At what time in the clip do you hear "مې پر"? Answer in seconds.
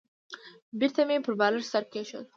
1.07-1.33